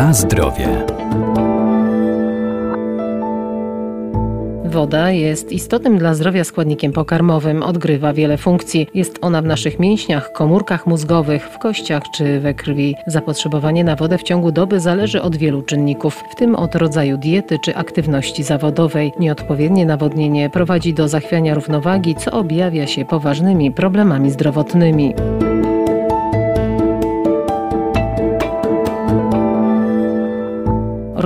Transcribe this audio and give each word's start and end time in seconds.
Na 0.00 0.12
zdrowie. 0.12 0.68
Woda 4.64 5.10
jest 5.10 5.52
istotnym 5.52 5.98
dla 5.98 6.14
zdrowia 6.14 6.44
składnikiem 6.44 6.92
pokarmowym, 6.92 7.62
odgrywa 7.62 8.12
wiele 8.12 8.38
funkcji. 8.38 8.86
Jest 8.94 9.18
ona 9.20 9.42
w 9.42 9.44
naszych 9.44 9.78
mięśniach, 9.78 10.32
komórkach 10.32 10.86
mózgowych, 10.86 11.48
w 11.48 11.58
kościach 11.58 12.02
czy 12.14 12.40
we 12.40 12.54
krwi. 12.54 12.94
Zapotrzebowanie 13.06 13.84
na 13.84 13.96
wodę 13.96 14.18
w 14.18 14.22
ciągu 14.22 14.52
doby 14.52 14.80
zależy 14.80 15.22
od 15.22 15.36
wielu 15.36 15.62
czynników, 15.62 16.24
w 16.30 16.34
tym 16.34 16.54
od 16.54 16.74
rodzaju 16.74 17.18
diety 17.18 17.58
czy 17.64 17.76
aktywności 17.76 18.42
zawodowej. 18.42 19.12
Nieodpowiednie 19.18 19.86
nawodnienie 19.86 20.50
prowadzi 20.50 20.94
do 20.94 21.08
zachwiania 21.08 21.54
równowagi, 21.54 22.14
co 22.14 22.30
objawia 22.30 22.86
się 22.86 23.04
poważnymi 23.04 23.72
problemami 23.72 24.30
zdrowotnymi. 24.30 25.14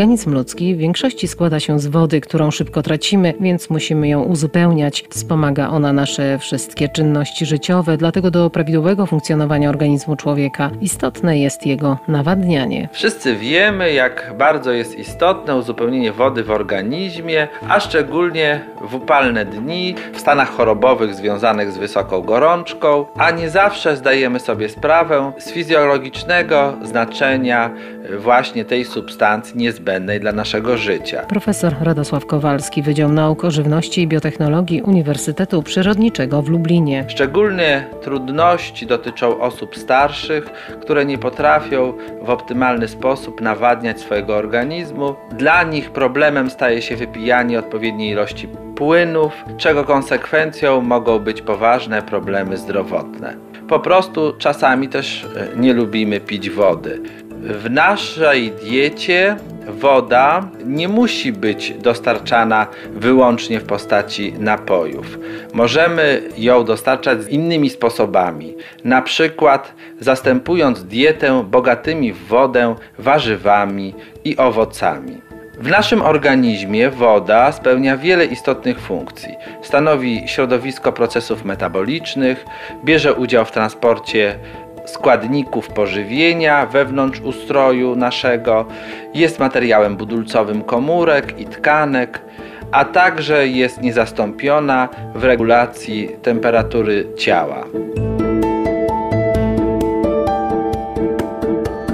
Organizm 0.00 0.34
ludzki 0.34 0.74
w 0.74 0.78
większości 0.78 1.28
składa 1.28 1.60
się 1.60 1.78
z 1.78 1.86
wody, 1.86 2.20
którą 2.20 2.50
szybko 2.50 2.82
tracimy, 2.82 3.34
więc 3.40 3.70
musimy 3.70 4.08
ją 4.08 4.22
uzupełniać. 4.22 5.04
Wspomaga 5.10 5.68
ona 5.68 5.92
nasze 5.92 6.38
wszystkie 6.38 6.88
czynności 6.88 7.46
życiowe, 7.46 7.96
dlatego 7.96 8.30
do 8.30 8.50
prawidłowego 8.50 9.06
funkcjonowania 9.06 9.68
organizmu 9.68 10.16
człowieka 10.16 10.70
istotne 10.80 11.38
jest 11.38 11.66
jego 11.66 11.98
nawadnianie. 12.08 12.88
Wszyscy 12.92 13.36
wiemy, 13.36 13.92
jak 13.92 14.34
bardzo 14.38 14.72
jest 14.72 14.98
istotne 14.98 15.56
uzupełnienie 15.56 16.12
wody 16.12 16.44
w 16.44 16.50
organizmie, 16.50 17.48
a 17.68 17.80
szczególnie 17.80 18.60
w 18.80 18.94
upalne 18.94 19.44
dni, 19.44 19.94
w 20.12 20.20
stanach 20.20 20.50
chorobowych 20.50 21.14
związanych 21.14 21.72
z 21.72 21.78
wysoką 21.78 22.22
gorączką, 22.22 23.06
a 23.16 23.30
nie 23.30 23.50
zawsze 23.50 23.96
zdajemy 23.96 24.40
sobie 24.40 24.68
sprawę 24.68 25.32
z 25.38 25.50
fizjologicznego 25.50 26.76
znaczenia 26.82 27.70
właśnie 28.18 28.64
tej 28.64 28.84
substancji 28.84 29.56
niezbędnej 29.56 30.20
dla 30.20 30.32
naszego 30.32 30.76
życia. 30.76 31.22
Profesor 31.28 31.74
Radosław 31.80 32.26
Kowalski, 32.26 32.82
Wydział 32.82 33.12
Nauk 33.12 33.44
o 33.44 33.50
Żywności 33.50 34.02
i 34.02 34.08
Biotechnologii 34.08 34.82
Uniwersytetu 34.82 35.62
Przyrodniczego 35.62 36.42
w 36.42 36.48
Lublinie. 36.48 37.04
Szczególnie 37.08 37.84
trudności 38.02 38.86
dotyczą 38.86 39.40
osób 39.40 39.76
starszych, 39.76 40.44
które 40.80 41.04
nie 41.04 41.18
potrafią 41.18 41.92
w 42.22 42.30
optymalny 42.30 42.88
sposób 42.88 43.40
nawadniać 43.40 44.00
swojego 44.00 44.36
organizmu. 44.36 45.14
Dla 45.38 45.62
nich 45.62 45.90
problemem 45.90 46.50
staje 46.50 46.82
się 46.82 46.96
wypijanie 46.96 47.58
odpowiedniej 47.58 48.10
ilości 48.10 48.48
płynów, 48.76 49.32
czego 49.56 49.84
konsekwencją 49.84 50.80
mogą 50.80 51.18
być 51.18 51.42
poważne 51.42 52.02
problemy 52.02 52.56
zdrowotne. 52.56 53.36
Po 53.68 53.80
prostu 53.80 54.32
czasami 54.38 54.88
też 54.88 55.26
e, 55.36 55.60
nie 55.60 55.72
lubimy 55.72 56.20
pić 56.20 56.50
wody. 56.50 57.02
W 57.42 57.70
naszej 57.70 58.50
diecie 58.50 59.36
woda 59.68 60.48
nie 60.64 60.88
musi 60.88 61.32
być 61.32 61.74
dostarczana 61.74 62.66
wyłącznie 62.92 63.60
w 63.60 63.64
postaci 63.64 64.32
napojów. 64.38 65.18
Możemy 65.52 66.22
ją 66.38 66.64
dostarczać 66.64 67.18
innymi 67.28 67.70
sposobami, 67.70 68.54
na 68.84 69.02
przykład 69.02 69.74
zastępując 70.00 70.84
dietę 70.84 71.44
bogatymi 71.50 72.12
w 72.12 72.26
wodę 72.26 72.74
warzywami 72.98 73.94
i 74.24 74.36
owocami. 74.36 75.20
W 75.60 75.68
naszym 75.68 76.02
organizmie 76.02 76.90
woda 76.90 77.52
spełnia 77.52 77.96
wiele 77.96 78.24
istotnych 78.24 78.80
funkcji. 78.80 79.34
Stanowi 79.62 80.22
środowisko 80.26 80.92
procesów 80.92 81.44
metabolicznych, 81.44 82.44
bierze 82.84 83.14
udział 83.14 83.44
w 83.44 83.52
transporcie 83.52 84.38
składników 84.90 85.68
pożywienia 85.68 86.66
wewnątrz 86.66 87.20
ustroju 87.20 87.96
naszego, 87.96 88.66
jest 89.14 89.38
materiałem 89.38 89.96
budulcowym 89.96 90.62
komórek 90.62 91.40
i 91.40 91.46
tkanek, 91.46 92.20
a 92.72 92.84
także 92.84 93.48
jest 93.48 93.82
niezastąpiona 93.82 94.88
w 95.14 95.24
regulacji 95.24 96.08
temperatury 96.22 97.06
ciała. 97.18 97.64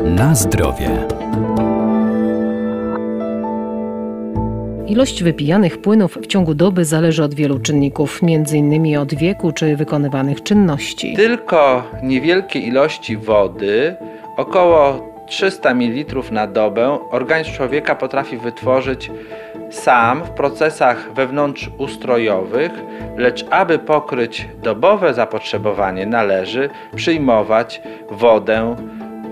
Na 0.05 0.35
zdrowie. 0.35 1.07
Ilość 4.89 5.23
wypijanych 5.23 5.79
płynów 5.79 6.19
w 6.23 6.27
ciągu 6.27 6.55
doby 6.55 6.85
zależy 6.85 7.25
od 7.25 7.35
wielu 7.35 7.59
czynników, 7.59 8.21
m.in. 8.23 8.99
od 8.99 9.15
wieku 9.15 9.53
czy 9.53 9.77
wykonywanych 9.77 10.43
czynności. 10.43 11.15
Tylko 11.17 11.83
niewielkie 12.03 12.59
ilości 12.59 13.17
wody, 13.17 13.97
około 14.37 15.09
300 15.29 15.75
ml 15.75 16.23
na 16.31 16.47
dobę, 16.47 16.99
organizm 17.11 17.53
człowieka 17.53 17.95
potrafi 17.95 18.37
wytworzyć 18.37 19.11
sam 19.71 20.25
w 20.25 20.31
procesach 20.31 21.15
wewnątrzustrojowych, 21.15 22.73
lecz 23.17 23.47
aby 23.51 23.79
pokryć 23.79 24.49
dobowe 24.63 25.15
zapotrzebowanie, 25.15 26.07
należy 26.07 26.69
przyjmować 26.97 27.83
wodę 28.11 28.77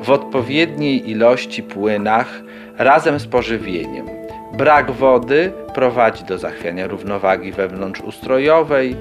w 0.03 0.11
odpowiedniej 0.11 1.11
ilości 1.11 1.63
płynach 1.63 2.43
razem 2.79 3.19
z 3.21 3.27
pożywieniem. 3.27 4.24
Brak 4.57 4.91
wody 4.91 5.53
prowadzi 5.75 6.25
do 6.25 6.39
zachwiania 6.39 6.87
równowagi 6.87 7.53
wewnątrzustrojowej, 7.53 8.97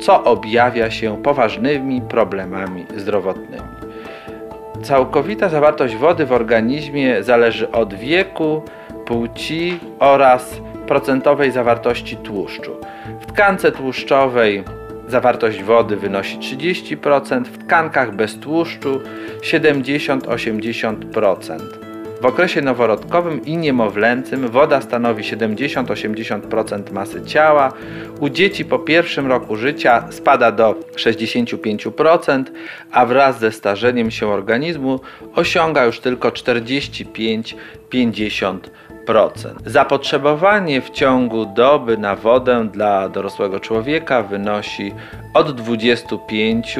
co 0.00 0.24
objawia 0.24 0.90
się 0.90 1.22
poważnymi 1.22 2.00
problemami 2.00 2.86
zdrowotnymi. 2.96 3.62
Całkowita 4.82 5.48
zawartość 5.48 5.96
wody 5.96 6.26
w 6.26 6.32
organizmie 6.32 7.22
zależy 7.22 7.70
od 7.70 7.94
wieku, 7.94 8.62
płci 9.06 9.80
oraz 9.98 10.60
procentowej 10.86 11.50
zawartości 11.50 12.16
tłuszczu. 12.16 12.76
W 13.20 13.26
tkance 13.26 13.72
tłuszczowej 13.72 14.64
zawartość 15.08 15.62
wody 15.62 15.96
wynosi 15.96 16.38
30%, 16.38 17.44
w 17.44 17.58
tkankach 17.58 18.16
bez 18.16 18.38
tłuszczu 18.38 19.00
70-80%. 19.40 21.85
W 22.20 22.26
okresie 22.26 22.62
noworodkowym 22.62 23.44
i 23.44 23.56
niemowlęcym 23.56 24.48
woda 24.48 24.80
stanowi 24.80 25.22
70-80% 25.22 26.92
masy 26.92 27.24
ciała. 27.24 27.72
U 28.20 28.28
dzieci 28.28 28.64
po 28.64 28.78
pierwszym 28.78 29.26
roku 29.26 29.56
życia 29.56 30.04
spada 30.10 30.52
do 30.52 30.74
65%, 30.94 32.44
a 32.92 33.06
wraz 33.06 33.38
ze 33.38 33.52
starzeniem 33.52 34.10
się 34.10 34.28
organizmu 34.28 35.00
osiąga 35.34 35.84
już 35.84 36.00
tylko 36.00 36.28
45-50%. 36.28 38.58
Zapotrzebowanie 39.66 40.80
w 40.80 40.90
ciągu 40.90 41.46
doby 41.46 41.98
na 41.98 42.16
wodę 42.16 42.68
dla 42.72 43.08
dorosłego 43.08 43.60
człowieka 43.60 44.22
wynosi 44.22 44.92
od 45.34 45.56
25 45.56 46.76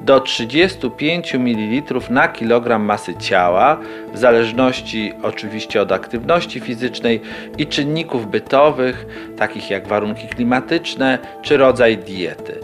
do 0.00 0.20
35 0.20 1.34
ml 1.34 2.00
na 2.10 2.28
kilogram 2.28 2.82
masy 2.82 3.14
ciała, 3.14 3.78
w 4.12 4.18
zależności 4.18 5.12
oczywiście 5.22 5.82
od 5.82 5.92
aktywności 5.92 6.60
fizycznej 6.60 7.20
i 7.58 7.66
czynników 7.66 8.30
bytowych, 8.30 9.06
takich 9.36 9.70
jak 9.70 9.88
warunki 9.88 10.28
klimatyczne 10.28 11.18
czy 11.42 11.56
rodzaj 11.56 11.98
diety. 11.98 12.60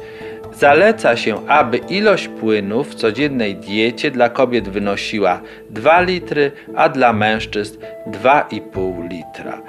Zaleca 0.59 1.17
się, 1.17 1.49
aby 1.49 1.77
ilość 1.77 2.29
płynów 2.29 2.91
w 2.91 2.95
codziennej 2.95 3.57
diecie 3.57 4.11
dla 4.11 4.29
kobiet 4.29 4.69
wynosiła 4.69 5.41
2 5.71 6.01
litry, 6.01 6.53
a 6.77 6.89
dla 6.89 7.13
mężczyzn 7.13 7.79
2,5 8.07 9.09
litra. 9.11 9.63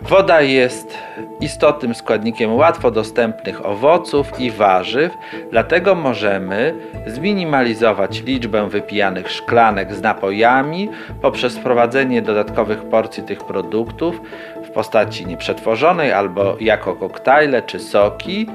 Woda 0.00 0.40
jest 0.40 0.98
istotnym 1.40 1.94
składnikiem 1.94 2.54
łatwo 2.54 2.90
dostępnych 2.90 3.66
owoców 3.66 4.40
i 4.40 4.50
warzyw, 4.50 5.12
dlatego 5.50 5.94
możemy 5.94 6.74
zminimalizować 7.06 8.22
liczbę 8.22 8.68
wypijanych 8.68 9.30
szklanek 9.30 9.94
z 9.94 10.02
napojami 10.02 10.88
poprzez 11.22 11.58
wprowadzenie 11.58 12.22
dodatkowych 12.22 12.82
porcji 12.82 13.22
tych 13.22 13.44
produktów 13.44 14.20
w 14.64 14.70
postaci 14.70 15.26
nieprzetworzonej 15.26 16.12
albo 16.12 16.56
jako 16.60 16.94
koktajle 16.94 17.62
czy 17.62 17.78
soki 17.78 18.46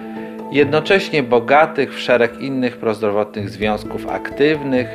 jednocześnie 0.52 1.24
bogatych 1.24 1.94
w 1.94 2.00
szereg 2.00 2.42
innych 2.42 2.78
prozdrowotnych 2.78 3.50
związków 3.50 4.08
aktywnych, 4.08 4.88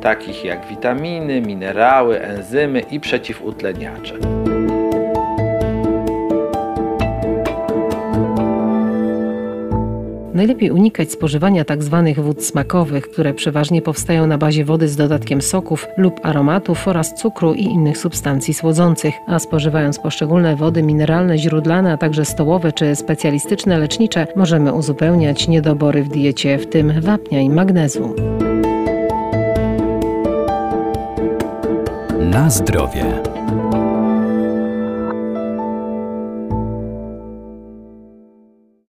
takich 0.00 0.44
jak 0.44 0.66
witaminy, 0.66 1.40
minerały, 1.40 2.20
enzymy 2.20 2.80
i 2.80 3.00
przeciwutleniacze. 3.00 4.45
Najlepiej 10.36 10.70
unikać 10.70 11.12
spożywania 11.12 11.64
tzw. 11.64 12.02
Tak 12.06 12.24
wód 12.24 12.44
smakowych, 12.44 13.10
które 13.10 13.34
przeważnie 13.34 13.82
powstają 13.82 14.26
na 14.26 14.38
bazie 14.38 14.64
wody 14.64 14.88
z 14.88 14.96
dodatkiem 14.96 15.42
soków 15.42 15.86
lub 15.96 16.26
aromatów 16.26 16.88
oraz 16.88 17.14
cukru 17.14 17.54
i 17.54 17.62
innych 17.62 17.98
substancji 17.98 18.54
słodzących, 18.54 19.14
a 19.26 19.38
spożywając 19.38 19.98
poszczególne 19.98 20.56
wody 20.56 20.82
mineralne, 20.82 21.38
źródlane, 21.38 21.92
a 21.92 21.96
także 21.96 22.24
stołowe 22.24 22.72
czy 22.72 22.96
specjalistyczne 22.96 23.78
lecznicze, 23.78 24.26
możemy 24.36 24.72
uzupełniać 24.72 25.48
niedobory 25.48 26.04
w 26.04 26.08
diecie, 26.08 26.58
w 26.58 26.66
tym 26.66 27.00
wapnia 27.00 27.40
i 27.40 27.50
magnezu. 27.50 28.14
Na 32.20 32.50
zdrowie. 32.50 33.04